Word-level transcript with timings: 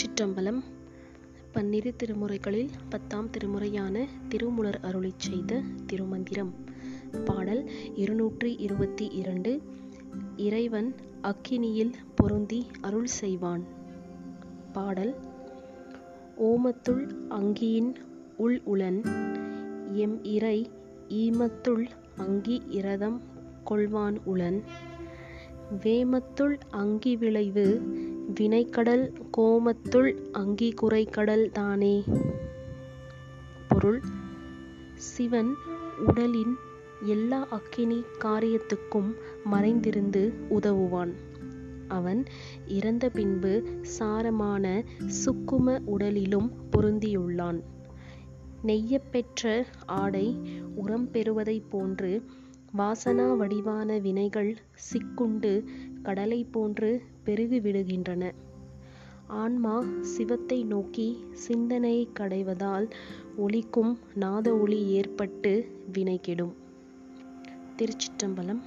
திருச்சிற்றம்பலம் 0.00 0.60
பன்னிரு 1.52 1.94
திருமுறைகளில் 2.02 2.68
பத்தாம் 2.88 3.26
திருமுறையான 3.30 4.04
திருமுலர் 4.28 4.78
அருளி 4.80 5.10
செய்த 5.16 5.60
திருமந்திரம். 5.86 6.52
பாடல் 7.24 7.70
இருநூற்றி 7.94 8.56
இருபத்தி 8.56 9.06
இரண்டு. 9.06 9.62
இறைவன் 10.36 10.94
அக்கினியில் 11.22 11.92
பொருந்தி 12.14 12.66
அருள் 12.80 13.06
செய்வான். 13.06 13.64
பாடல் 14.72 15.14
ஓமத்துள் 16.38 17.04
அங்கியின் 17.28 17.92
உள் 18.36 18.60
உளன் 18.64 19.02
எம் 19.92 20.24
இறை 20.24 20.70
ஈமத்துள் 21.08 21.86
அங்கி 22.16 22.62
இரதம் 22.68 23.20
கொள்வான் 23.70 24.16
உளன் 24.24 24.62
வேமத்துள் 25.82 26.56
அங்கி 26.70 27.16
விளைவு 27.16 27.82
வினைக்கடல் 28.34 29.12
கோமத்துள் 29.36 30.30
அங்கி 30.32 30.74
குறைக்கடல் 30.82 31.50
தானே? 31.50 32.04
பொருள் 33.68 34.00
சிவன் 34.94 35.54
உடலின் 36.06 36.54
எல்லா 37.04 37.46
அக்கினி 37.50 38.04
காரியத்துக்கும் 38.18 39.14
மறைந்திருந்து 39.44 40.32
உதவுவான். 40.48 41.12
அவன் 41.88 42.24
இறந்த 42.66 43.08
பின்பு 43.08 43.64
சாரமான 43.98 44.84
சுக்கும 45.24 45.78
உடலிலும் 45.84 46.50
பொருந்தியுள்ளான். 46.72 47.60
நெய்யப்பெற்ற 48.66 49.64
ஆடை 49.86 50.40
உரம் 50.74 51.10
பெறுவதைப் 51.10 51.70
போன்று 51.70 52.22
வாசனா 52.78 53.36
வடிவான 53.36 53.98
வினைகள் 53.98 54.56
சிக்குண்டு 54.74 55.64
கடலை 56.02 56.44
போன்று 56.44 57.02
பெருகிவிடுகின்றன 57.26 58.32
ஆன்மா 59.26 59.84
சிவத்தை 60.00 60.64
நோக்கி 60.64 61.24
சிந்தனை 61.32 62.08
கடைவதால் 62.20 62.90
ஒலிக்கும் 63.36 63.98
நாத 64.14 64.56
ஒளி 64.56 64.86
ஏற்பட்டு 64.86 65.68
வினை 65.92 66.18
கெடும். 66.22 66.54
திருச்சிற்றம்பலம் 67.76 68.62